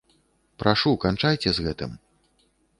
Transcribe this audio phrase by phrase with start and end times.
[0.63, 1.91] Прашу, канчайце з гэтым.